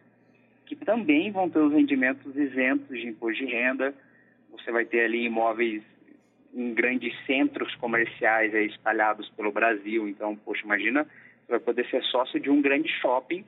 que 0.64 0.74
também 0.74 1.30
vão 1.30 1.48
ter 1.48 1.60
os 1.60 1.72
rendimentos 1.72 2.34
isentos 2.34 2.88
de 2.88 3.06
imposto 3.06 3.44
de 3.44 3.52
renda. 3.52 3.94
Você 4.50 4.72
vai 4.72 4.84
ter 4.84 5.04
ali 5.04 5.26
imóveis 5.26 5.82
em 6.56 6.72
grandes 6.72 7.14
centros 7.26 7.74
comerciais 7.76 8.54
aí, 8.54 8.66
espalhados 8.66 9.28
pelo 9.36 9.52
Brasil. 9.52 10.08
Então, 10.08 10.34
poxa, 10.34 10.64
imagina, 10.64 11.04
você 11.04 11.52
vai 11.52 11.60
poder 11.60 11.86
ser 11.90 12.02
sócio 12.04 12.40
de 12.40 12.48
um 12.48 12.62
grande 12.62 12.88
shopping, 13.00 13.44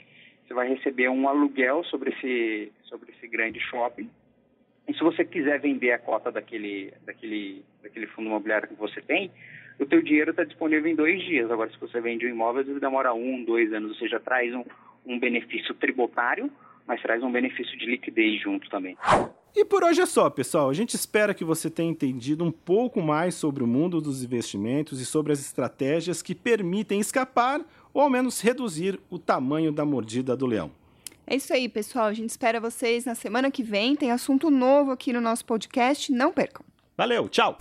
você 0.47 0.53
vai 0.53 0.69
receber 0.69 1.09
um 1.09 1.27
aluguel 1.27 1.83
sobre 1.85 2.11
esse, 2.11 2.71
sobre 2.85 3.11
esse 3.13 3.27
grande 3.27 3.59
shopping. 3.61 4.11
E 4.87 4.93
se 4.93 5.01
você 5.01 5.25
quiser 5.25 5.59
vender 5.59 5.93
a 5.93 5.99
cota 5.99 6.31
daquele, 6.31 6.93
daquele, 7.05 7.65
daquele 7.83 8.07
fundo 8.09 8.29
imobiliário 8.29 8.69
que 8.69 8.75
você 8.75 9.01
tem, 9.01 9.31
o 9.79 9.87
teu 9.87 10.03
dinheiro 10.03 10.31
está 10.31 10.45
disponível 10.45 10.91
em 10.91 10.95
dois 10.95 11.23
dias. 11.23 11.51
Agora, 11.51 11.71
se 11.71 11.79
você 11.79 12.01
vende 12.01 12.27
um 12.27 12.31
imóvel, 12.31 12.63
ele 12.63 12.81
demora 12.81 13.15
um, 13.15 13.43
dois 13.45 13.73
anos, 13.73 13.91
ou 13.91 13.97
seja, 13.97 14.21
traz 14.21 14.55
um, 14.55 14.65
um 15.07 15.19
benefício 15.19 15.75
tributário, 15.75 16.51
mas 16.87 17.01
traz 17.01 17.23
um 17.23 17.31
benefício 17.31 17.77
de 17.79 17.87
liquidez 17.87 18.41
junto 18.41 18.69
também. 18.69 18.97
E 19.61 19.65
por 19.65 19.83
hoje 19.83 20.01
é 20.01 20.07
só, 20.07 20.31
pessoal. 20.31 20.71
A 20.71 20.73
gente 20.73 20.95
espera 20.95 21.35
que 21.35 21.43
você 21.43 21.69
tenha 21.69 21.91
entendido 21.91 22.45
um 22.45 22.53
pouco 22.53 23.03
mais 23.03 23.35
sobre 23.35 23.65
o 23.65 23.67
mundo 23.67 24.01
dos 24.01 24.23
investimentos 24.23 25.01
e 25.01 25.05
sobre 25.05 25.33
as 25.33 25.41
estratégias 25.41 26.23
que 26.23 26.33
permitem 26.33 27.01
escapar 27.01 27.61
ou 27.93 28.01
ao 28.01 28.09
menos 28.09 28.41
reduzir 28.41 29.01
o 29.11 29.19
tamanho 29.19 29.73
da 29.73 29.85
mordida 29.85 30.37
do 30.37 30.47
leão. 30.47 30.71
É 31.27 31.35
isso 31.35 31.53
aí, 31.53 31.69
pessoal. 31.69 32.05
A 32.07 32.13
gente 32.13 32.31
espera 32.31 32.61
vocês 32.61 33.05
na 33.05 33.17
semana 33.17 33.51
que 33.51 33.65
vem. 33.65 33.97
Tem 33.97 34.13
assunto 34.13 34.49
novo 34.49 34.93
aqui 34.93 35.13
no 35.13 35.21
nosso 35.21 35.45
podcast. 35.45 36.13
Não 36.13 36.33
percam. 36.33 36.65
Valeu, 36.97 37.29
tchau! 37.29 37.59